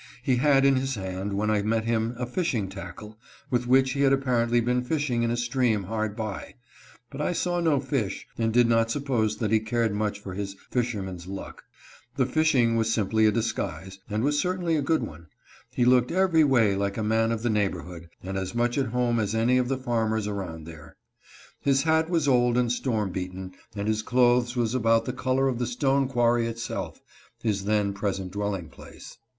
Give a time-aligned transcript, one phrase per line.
[0.23, 3.19] He had in his hand when I met him a fishing tackle,
[3.51, 6.55] with which he had apparently been fishing in a stream hard by;
[7.11, 10.55] but I saw no fish, and did not suppose that he cared much for his"
[10.71, 11.61] fisherman's luck."
[12.15, 15.27] The fishing was simply a disguise, and was certainly a good one.
[15.69, 18.87] He looked every way like a man of the neighbor hood, and as much at
[18.87, 22.05] home as any of the farmers around AUTHOR TRIES TO DISSUADE BROWN.
[22.05, 22.07] 389 there.
[22.07, 25.47] His hat was old and storm beaten, and his cloth ing was about the color
[25.47, 26.99] of the stone quarry itself—
[27.43, 29.19] his then present dwelling place.